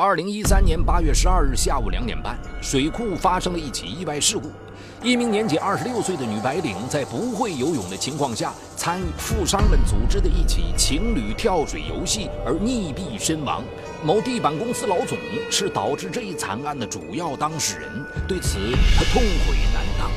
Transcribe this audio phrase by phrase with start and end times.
[0.00, 4.50] 二零一三年八月十二日下午两点半，水库发生了一起意外事故。
[5.02, 13.62] 一名年仅二十六岁的女白领在不会游泳的情况下，参与富商们组织的一起情侣跳水游戏而溺毙身亡。
[14.02, 15.18] 某地板公司老总
[15.50, 17.90] 是导致这一惨案的主要当事人，
[18.26, 18.56] 对此
[18.96, 20.10] 他痛悔难当。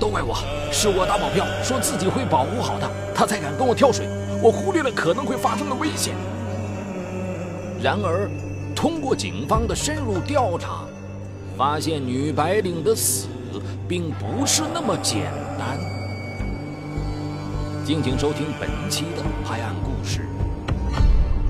[0.00, 0.34] 都怪我，
[0.72, 4.08] 是我打保票说自己会保护好她，她才敢跟我跳水，
[4.42, 6.16] 我忽略了可能会发生的危险。
[7.80, 8.28] 然而。
[8.78, 10.86] 通过警方的深入调查，
[11.56, 13.26] 发现女白领的死
[13.88, 15.76] 并不是那么简单。
[17.84, 20.28] 敬请收听本期的拍案故事：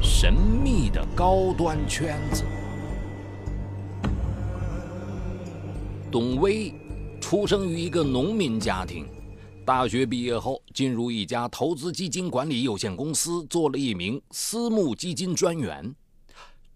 [0.01, 2.45] 神秘的高端圈子。
[6.11, 6.73] 董威
[7.21, 9.07] 出生于一个农民家庭，
[9.67, 15.95] 大学毕业后进入一家投资基金管理有限公司，做了一名私募基金专员。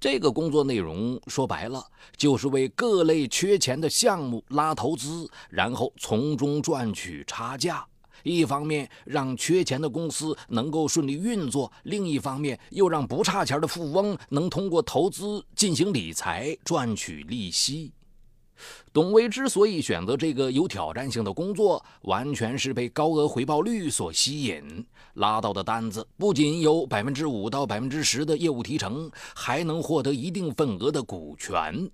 [0.02, 1.80] 这个工作内容说白了，
[2.16, 7.86] 就是为各类缺钱的项目拉投资，然后从中赚取差价。
[8.24, 17.92] 一方面让缺钱的公司能够顺利运作，另一方面又让不差钱的富翁能通过投资进行理财赚取利息。
[18.92, 24.86] 董威之所以选择这个有挑战性的工作，完全是被高额回报率所吸引。
[25.14, 31.90] 拉到的单子不仅有百分之五到百分之十的业务提成，还能获得一定份额的股权。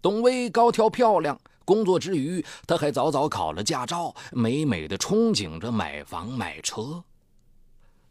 [0.00, 7.02] 董威高挑漂亮，工作之余，他还早早考了驾照，美美的憧憬着买房买车。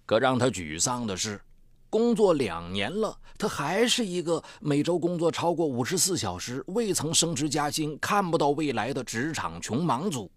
[0.05, 1.39] 可让他沮丧的是。
[1.93, 10.27] 工作两年了，他还是一个每周工作超过五十四小时、未曾升职加薪、看不到未来的职场穷忙族。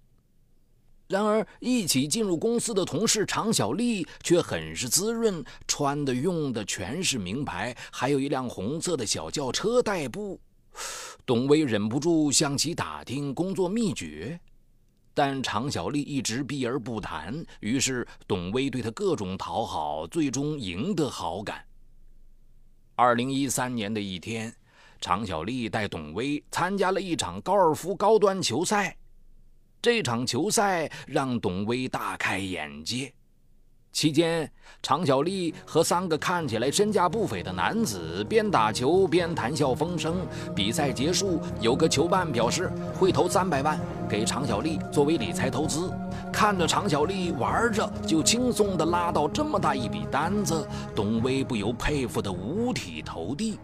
[1.09, 10.39] 然而，一起进入公司的同事常小丽却很是滋润，穿的用的全是名牌，还有一辆红色的小轿车代步。
[11.25, 14.39] 董威忍不住向其打听工作秘诀。
[15.17, 21.65] 但常小丽一直避而不谈，于是董威对她各种讨好，最终赢得好感。
[22.95, 24.55] 二零一三年的一天，
[25.01, 28.95] 常小丽带董威参加了一场高尔夫高端球赛，
[29.81, 33.11] 这场球赛让董威大开眼界。
[33.97, 34.47] 期间，
[34.83, 40.17] 常小丽和三个看起来身价不菲的男子边打球边谈笑风生。
[40.55, 45.91] 比赛结束，有个球办表示会投三百万给常小丽作为理财投资。
[46.31, 53.59] 看着常小丽玩着就轻松地拉到这么大一笔单子，董威不由佩服得五体投地。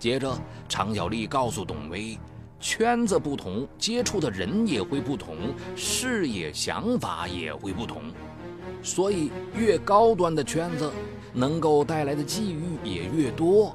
[0.00, 0.36] 接着，
[0.68, 2.18] 常小丽告诉董威，
[2.58, 5.36] 圈子不同，接触的人也会不同，
[5.76, 8.02] 视野想法也会不同。
[8.82, 10.90] 所以，越高端的圈子，
[11.32, 13.74] 能够带来的机遇也越多。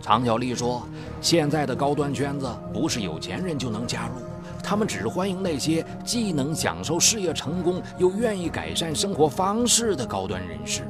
[0.00, 0.86] 常小丽说
[1.20, 4.14] ：“现在的高端圈子不是有钱人就能加入，
[4.62, 10.82] 他们只欢迎那些既能享受事业成功，又愿意改善生活方式的高端人士。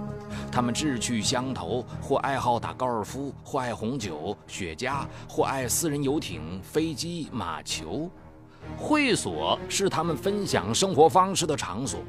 [0.50, 8.08] 他们志趣相投，或爱好打高尔夫，或爱红酒、雪茄，或爱私人游艇、飞机、马球。
[8.78, 12.00] 会所是他们分享生活方式的场所。”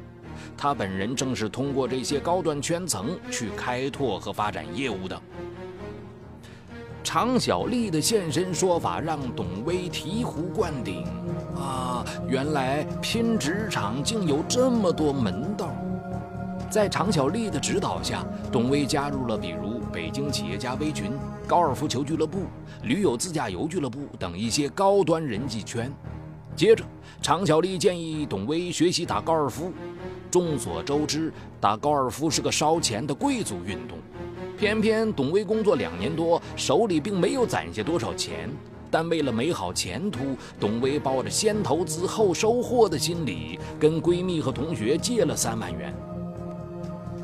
[0.56, 5.20] 他本人正是通过这些高端圈层去开拓和发展业务的。
[7.02, 11.04] 常小丽的现身说法让董威醍醐灌顶
[11.54, 12.04] 啊！
[12.26, 15.70] 原来拼职场竟有这么多门道。
[16.70, 21.12] 在常小丽的指导下，董威加入了比如北京企业家微群、
[21.46, 22.46] 高尔夫球俱乐部、
[22.82, 25.92] 驴友自驾游俱乐部等一些高端人际圈。
[26.56, 26.82] 接着，
[27.20, 29.72] 常小丽建议董威学习打高尔夫。
[30.34, 33.96] 众所周知，打高尔夫是个烧钱的贵族运动。
[34.58, 38.50] 偏偏董威工作两年多，手里并没有攒下多少钱。
[38.90, 45.94] 但为了美好前途，董威抱着先投资后收获的心理，跟闺蜜和同学借了三万元。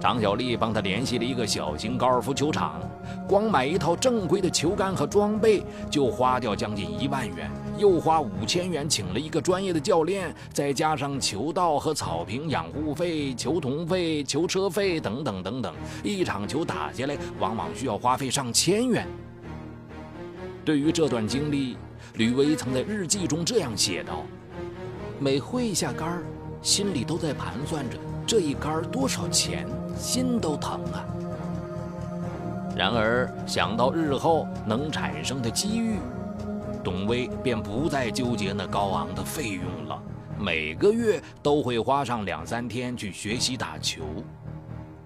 [0.01, 2.81] 张小丽帮他联系了一个小型高尔夫球场，
[3.29, 7.51] 光买一套正规的球杆和装备就花掉将近一万元。
[7.77, 19.07] 又花五千元请了一个专业的教练，再加上球道和草坪养护费、球童费、球车费等等等等，一场球打下来往往需要花费上千元。
[20.65, 21.77] 对于这段经历，
[22.15, 24.25] 吕薇曾在日记中这样写道
[25.21, 26.23] ：“每挥一下杆，
[26.63, 29.67] 心里都在盘算着这一杆多少钱，
[29.99, 31.05] 心都疼啊。
[32.77, 35.99] 然而想到日后能产生的机遇。”
[36.83, 40.03] 董威便不再纠结那高昂的费用了，
[40.39, 44.03] 每个月都会花上两三天去学习打球。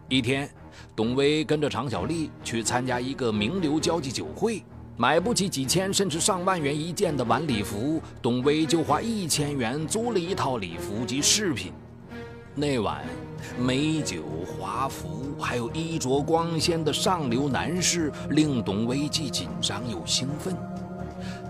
[0.09, 0.49] 一天，
[0.95, 4.63] 董威跟着常小丽去参加一个名流交际酒会，
[4.97, 11.73] 买不起几千甚至上万元一件的晚礼服，董威就花一千元租了一套礼服及饰品。
[12.55, 13.03] 那晚，
[13.59, 20.57] 美酒华服，还有衣着光鲜的上流男士，令董威既紧张又兴奋。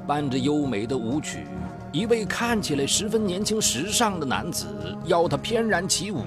[0.07, 1.47] 伴着优美的舞曲，
[1.93, 4.67] 一位看起来十分年轻时尚的男子
[5.07, 6.23] 邀她翩然起舞。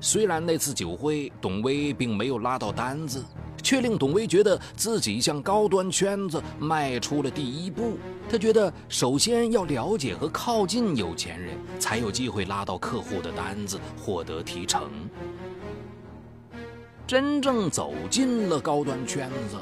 [0.00, 3.24] 虽然那次酒会，董威并没有拉到单子。
[3.64, 7.98] 却令董威觉得自己向高端圈子迈出了第一步。
[8.28, 14.90] 他觉得，首先要了解和靠近有钱人，才有机会拉到客户的单子，获得提成。
[17.06, 19.56] 真正走进了高端圈子，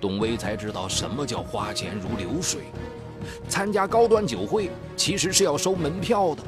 [0.00, 2.62] 董威才知道什么叫花钱如流水。
[3.48, 6.42] 参加高端酒会其实是要收门票的，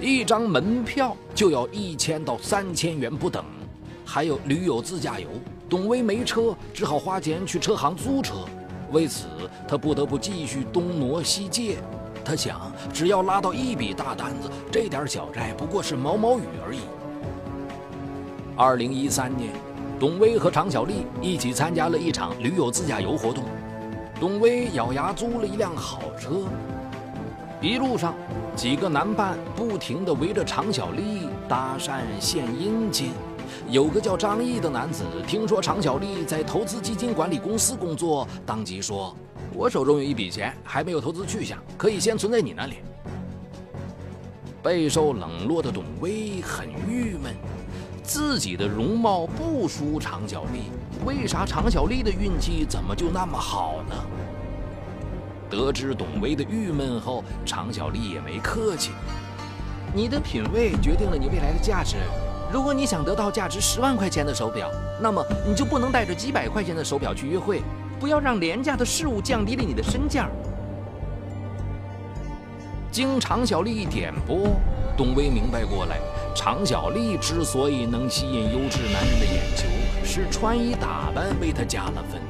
[0.00, 3.44] 一张门票就要一千到三千元不等，
[4.04, 5.28] 还有驴友自驾游。
[5.74, 8.36] 董威没车，只好花钱去车行租车。
[8.92, 9.26] 为此，
[9.66, 11.78] 他不得不继续东挪西借。
[12.24, 16.78] 他想，只要拉到一笔大单子，这点小债不过是毛毛雨而已。
[18.54, 19.50] 二零一三年，
[19.98, 23.42] 董威和常小丽一起参加了一场驴友自驾游活动。
[24.20, 26.46] 董威咬牙租了一辆好车，
[27.60, 28.14] 一路上，
[28.54, 33.10] 几个男伴不停地围着常小丽搭讪献殷勤。
[33.68, 39.16] 有个叫张毅的男子，听说常小丽在投资基金管理公司工作，当即说
[39.54, 42.76] ：“我手中有一笔钱，还没有投资去向，可以先存在你那里。”
[44.62, 47.34] 备受冷落的董威很郁闷，
[48.02, 50.70] 自己的容貌不输常小丽，
[51.04, 53.94] 为啥常小丽的运气怎么就那么好呢？
[55.50, 58.90] 得知董威的郁闷后，常小丽也没客气
[59.94, 61.96] ：“你的品味决定了你未来的价值。”
[62.54, 64.70] 如果你想得到价值十万块钱的手表，
[65.02, 67.60] 那么你就不能带着几百块钱的手表去约会，
[67.98, 70.28] 不要让廉价的事物降低了你的身价。
[72.92, 74.50] 经常小丽一点拨，
[74.96, 75.98] 董威明白过来，
[76.32, 79.66] 常小丽之所以能吸引优质男人的眼球，
[80.04, 82.20] 是穿衣打扮为她加了分。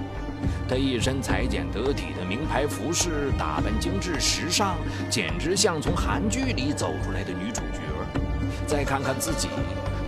[0.66, 4.76] 她一身裁剪得体的名牌服饰，打扮精致时尚，
[5.10, 7.80] 简直像从韩剧里走出来的女主角。
[8.66, 9.48] 再看看自己。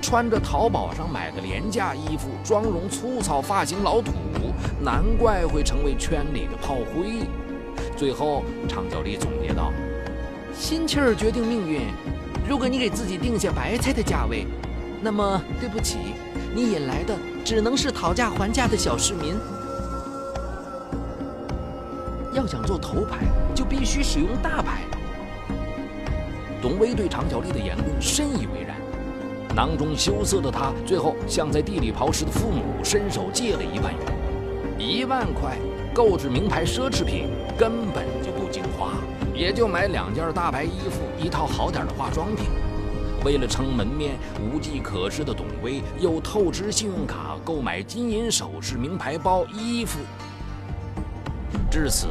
[0.01, 4.13] 穿着淘宝上买的廉价衣服，妆容粗糙，发型老土，
[4.81, 7.27] 难怪会成为圈里的炮灰。
[7.97, 9.73] 最后，常小丽总结道
[10.57, 11.83] ：“心气儿决定命运。
[12.49, 14.47] 如果你给自己定下白菜的价位，
[15.03, 15.99] 那么对不起，
[16.55, 17.15] 你引来的
[17.45, 19.35] 只能是讨价还价的小市民。
[22.33, 24.83] 要想做头牌，就必须使用大牌。”
[26.63, 28.66] 董威对常小丽的言论深以为然。
[29.57, 34.79] 囊中羞涩的他，最后向在地里刨食的父母伸手借了一万元。
[34.79, 35.57] 一万块
[35.95, 38.93] 购置名牌奢侈品根本就不经花，
[39.35, 42.45] 也就买两件大白衣服，一套好点的化妆品。
[43.25, 49.99] 为了撑门面，无计可施的董威又透支信用卡购买金银首饰、名牌包、衣服。
[51.71, 52.07] 至此，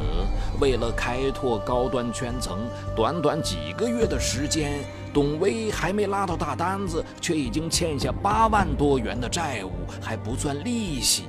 [0.60, 2.58] 为了开拓高端圈层，
[2.94, 4.80] 短短几个月的时间。
[5.12, 11.24] 董威还没拉到大单子，却已经欠下八万多元的债务，还不算利息。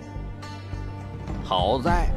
[1.46, 2.10] 好在，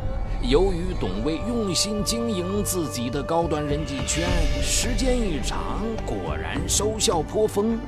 [0.43, 4.28] 由于董威用心经营自己的高端人际圈，
[4.61, 7.78] 时间一长，果然收效颇丰。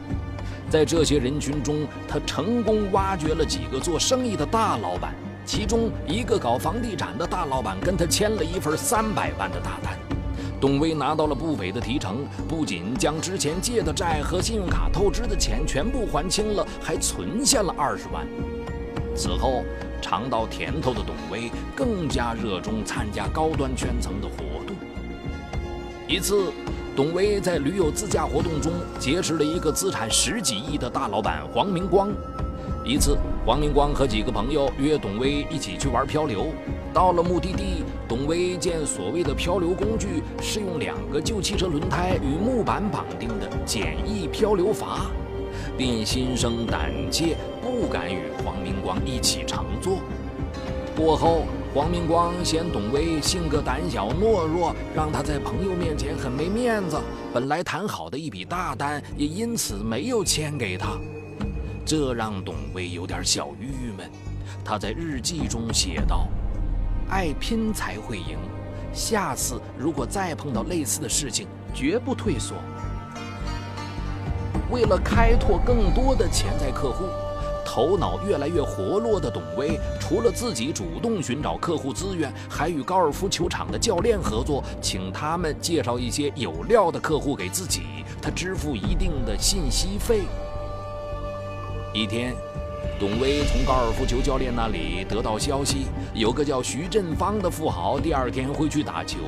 [0.71, 5.13] 在这些人群中，他成功挖掘了几个做生意的大老板，
[5.53, 9.93] 其中一个搞房地产的大老板跟他签了一份三百万的大单。
[10.59, 18.27] 董威拿到了不菲的提成，不仅将之前借的债和信用卡透支的钱全部还清了，还存下了二十万。
[19.15, 19.63] 此后，
[20.01, 24.75] 尝到甜头的董威更加热衷参加高端圈层的活动。
[26.09, 26.51] 一次，
[26.97, 32.11] 董威在驴友自驾活动中结识了一个资产十几亿的大老板黄明光。
[32.85, 36.47] 一次，黄明光和几个朋友约董威一起去玩漂流。
[36.93, 45.07] 到了目的地，董威见所谓的漂流工具是用两个旧汽车轮胎与木板绑定的简易漂流筏，
[45.79, 49.99] 便心生胆怯，不敢与黄明光一起乘坐。
[50.97, 57.01] 过后，黄明光嫌董威性格胆小懦弱，让他在朋友面前很没面子。
[57.33, 60.99] 本来谈好的一笔大单，也因此没有签给他，
[61.93, 64.11] 这让董威有点小郁闷。
[64.65, 66.27] 他在日记中写道。
[67.11, 68.39] 爱拼才会赢，
[68.95, 72.57] 下次如果再碰到类似的事情，绝不退缩。
[74.71, 77.05] 为了开拓更多的潜在客户，
[77.63, 87.83] 头脑越来越活络的董威，除了自己主动寻找客户资源，还与高尔夫球场的教练合作，请他们介绍一些有料的客户给自己，
[88.23, 90.23] 他支付一定的信息费。
[91.95, 92.35] 一天，
[92.99, 99.19] 董威从高尔夫球教练那里得到消息，有个叫徐振芳的富豪第二天会去打球。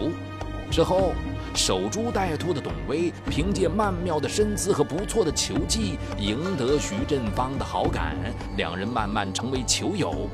[0.71, 1.13] 之后。
[1.57, 8.17] 守株待兔的董威，凭借曼妙的身姿和不错的球技，赢得徐振芳的好感，
[8.57, 10.29] 两人慢慢成为球友。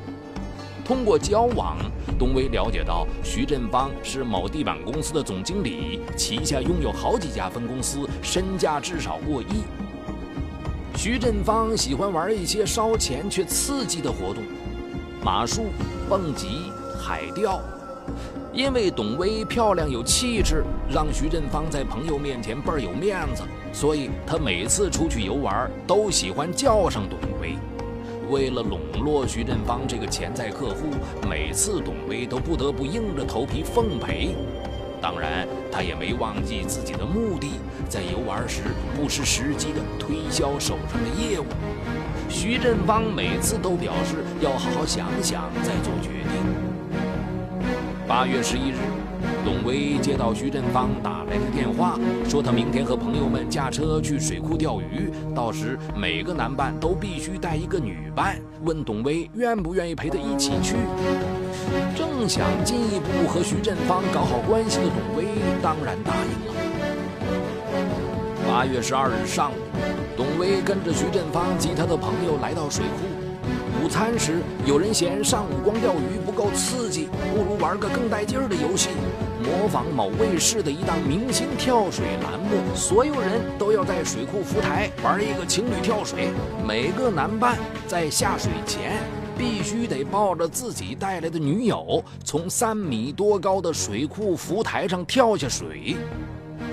[0.83, 1.77] 通过交往，
[2.17, 9.61] 董威了解到徐振芳是某地板公司的总经理，旗下拥有好几家分公司，身价至少过亿。
[11.03, 14.43] 徐振芳喜欢玩一些烧钱却刺激的活动，
[15.25, 15.63] 马术、
[16.07, 17.59] 蹦极、海钓。
[18.53, 23.41] 因为董威漂亮有气质，让徐振芳在朋友面前倍儿有面子，
[23.73, 27.55] 所以他每次出去游玩都喜欢叫上董威。
[28.29, 30.85] 为了笼络徐振芳这个潜在客户，
[31.27, 34.35] 每次董威都不得不硬着头皮奉陪。
[35.01, 38.61] 当然，他也没忘记自己的目的，在游玩时
[38.95, 41.45] 不失时机地推销手上的业务。
[42.29, 46.45] 徐振邦每次都表示要好好想想再做决定。
[48.07, 48.75] 八月十一日，
[49.43, 58.39] 董威接到徐振芳打来的电话，说他明天和朋友们驾车去水库钓鱼，到时每个男伴都必须带一个女伴。
[58.63, 60.75] 问董威愿不愿意陪他一起去。
[61.95, 65.25] 正想进一步和徐振芳搞好关系的董威，
[65.61, 66.53] 当然答应了。
[68.47, 69.55] 八月十二日上午，
[70.15, 73.07] 董威跟着徐振芳及他的朋友来到水库。
[73.81, 76.90] 午餐时，有人嫌上午光钓鱼不够刺激，
[77.31, 78.89] 不如玩个更带劲儿的游戏，
[79.41, 82.75] 模仿某卫视的一档明星跳水栏目。
[82.75, 86.27] 所有人都要在水库浮台玩一个情侣跳水，
[86.67, 87.57] 每个男伴
[87.87, 88.99] 在下水前
[89.37, 95.95] 必须得抱着自己带来的女友，从三米多高的水库浮台上跳下水。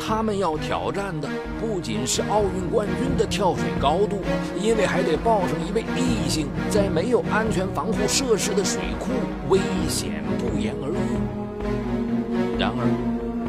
[0.09, 1.29] 他们要挑战的
[1.61, 4.23] 不仅是奥运冠军的跳水高度，
[4.59, 9.11] 因为还得抱上一位异性，在没有安全防护设施的水库，
[9.51, 12.59] 危险不言而喻。
[12.59, 12.89] 然而，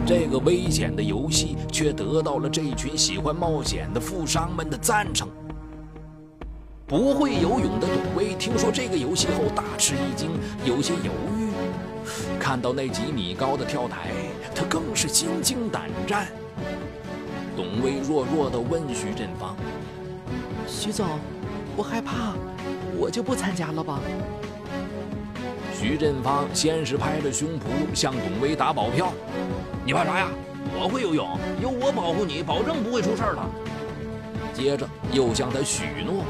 [0.06, 5.30] 这个危险的游戏却得到了这群喜欢冒险的富商们的赞成。
[6.86, 10.30] 不会游泳的董威听说这个游戏后大吃一惊，
[10.66, 11.54] 有些犹豫。
[12.38, 14.10] 看到那几米高的跳台。
[14.54, 16.28] 他更是心惊胆战。
[17.60, 19.54] 董威弱弱地问徐振芳
[20.66, 21.06] ：“徐总，
[21.76, 22.34] 我害怕，
[22.98, 24.00] 我就不参加了吧？”
[25.78, 29.12] 徐振芳先是拍着胸脯向董威打保票
[29.86, 30.30] ：“你怕啥呀？
[30.82, 33.42] 我会游泳，有我保护你，保证不会出事儿的。”
[34.56, 36.24] 接着又向他许诺：“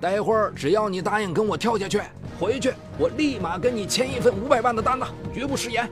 [0.00, 2.00] 待会儿只要你答应跟我跳下去，
[2.40, 5.86] 回去我立马跟你签一份五百万的单子，绝不食言。”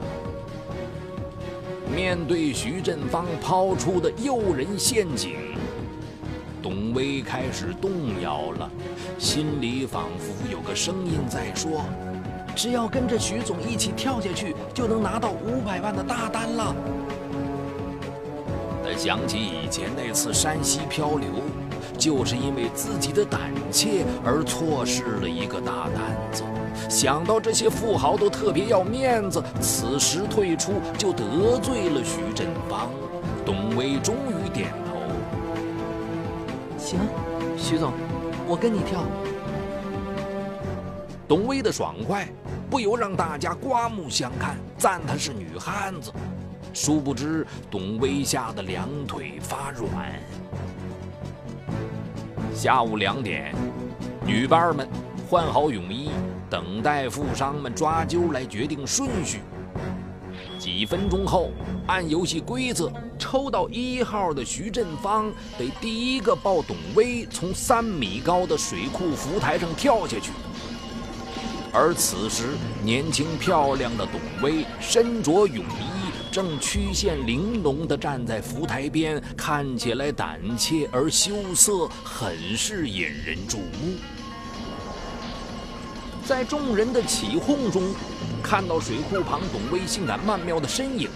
[1.95, 5.35] 面对徐振芳抛出的诱人陷阱，
[6.63, 7.91] 董威开始动
[8.23, 8.71] 摇了，
[9.19, 11.85] 心里仿佛有个声音在说
[12.55, 16.75] ：“只要跟着徐总一起跳下去，就能拿到五百万的大单了。”
[18.85, 21.29] 他想起以前那次山西漂流，
[21.99, 26.45] 就是因为自己的胆怯而错失了一个大单子。
[26.89, 32.91] 想到这些富豪都特别要面子，此时退出就得罪了徐振邦。
[33.45, 34.97] 董威终于点头
[36.79, 36.99] ：“行，
[37.57, 37.93] 徐总，
[38.47, 39.03] 我跟你跳。”
[41.27, 42.29] 董威的爽快
[42.69, 46.13] 不由让大家刮目相看，赞她是女汉子。
[46.73, 50.21] 殊不知，董威吓得两腿发软。
[52.55, 53.55] 下午两点，
[54.25, 54.89] 女伴们
[55.29, 56.11] 换好泳衣。
[56.51, 59.41] 等待富商们抓阄来决定顺序。
[60.59, 61.51] 几分钟后，
[61.87, 70.33] 按游戏规则，抽到一号的徐振芳得第一个抱董威从三米高的水库浮台上跳下去。
[71.73, 72.49] 而此时，
[72.83, 83.95] 年轻漂亮的董威身着泳衣，正曲线玲珑地站在浮台边，看起来胆怯而羞涩，很是引人注目。
[86.31, 87.93] 在众人的起哄中，
[88.41, 91.11] 看到水库旁董威性感曼妙的身影，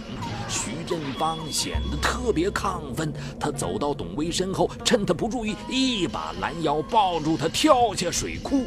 [0.49, 3.13] 徐振邦显得特别亢奋。
[3.39, 8.65] 他走到董威身后，趁他不注意，一把拦腰抱住他，跳下水库。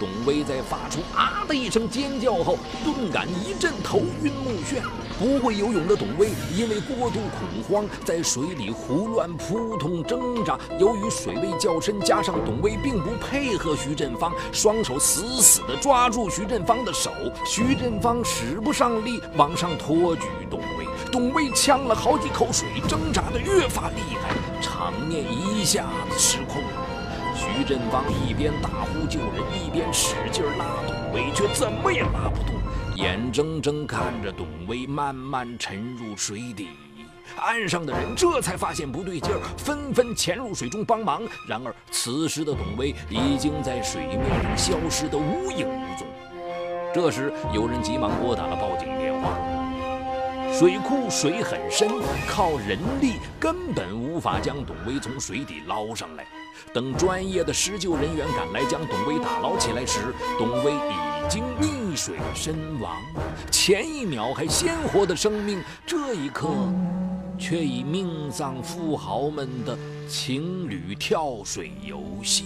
[0.00, 4.80] 董威在发出啊的一声尖叫后，顿感一阵头晕目眩。
[5.18, 10.58] 不会游泳的董威因为过度恐慌，在水里胡乱扑通挣扎。
[10.78, 17.10] 由于水位较深，加上董威并不配合徐振芳，双手死死地抓住徐振芳的手，
[17.46, 20.86] 徐振芳使不上力往上托举董威。
[21.12, 26.62] 董威呛了好几口水，挣扎得越发厉害，场面一下子失控。
[27.36, 32.53] 徐振芳一边大呼救人，一边使劲拉董威，却怎么也拉不动，
[32.94, 36.68] 眼睁睁看着董威慢慢沉入水底。
[37.36, 41.22] 岸上的人这才发现不对劲儿，纷纷潜入水中帮忙。
[41.48, 46.06] 然而此时的董威已经在水面上消失得无影无踪。
[46.94, 49.36] 这时有人急忙拨打了报警电话。
[50.52, 51.88] 水库水很深，
[52.28, 56.24] 靠人力根本无法将董威从水底捞上来。
[56.72, 62.96] 等专业的施救人员赶来将董威打捞起来时，董威已经溺水身亡。
[63.50, 66.48] 前一秒还鲜活的生命，这一刻
[67.38, 72.44] 却已命丧富豪们的情侣跳水游戏。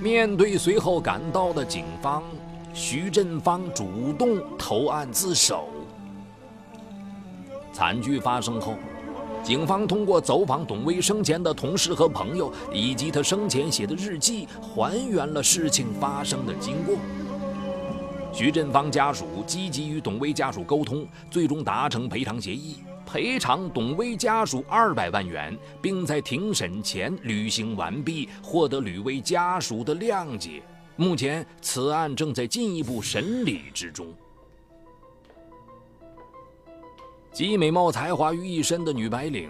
[0.00, 2.22] 面对随后赶到的警方，
[2.72, 5.68] 徐振芳主动投案自首。
[7.72, 8.74] 惨剧发生后，
[9.42, 16.96] 警方通过走访董威生前的同事和朋友，以及他生前写的日记，还原了事情发生的经过。
[18.34, 30.60] 徐振芳家属积极与董威家属沟通，最终达成赔偿协议，赔偿董威家属二百万元，并在庭审前履行完毕，获得吕威家属的谅解。
[30.96, 34.12] 目前，此案正在进一步审理之中。
[37.32, 39.48] 集美貌才华于一身的女白领，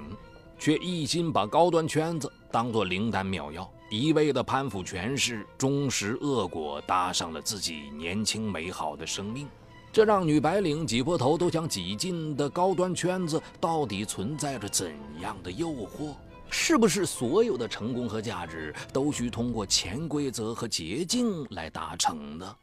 [0.58, 3.70] 却一心把高端圈子当作灵丹妙药，
[4.00, 9.48] 一味的攀附权势，终食恶果，搭上了自己年轻美好的生命。
[9.92, 16.14] 这让女白领挤破头都想挤进的高端圈子，到底存在着怎样的诱惑？
[16.50, 22.56] 是不是所有的成功和价值都需通过潜规则和捷径来达成呢？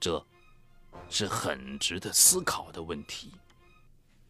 [0.00, 0.24] 这，
[1.08, 3.32] 是很值得思考的问题。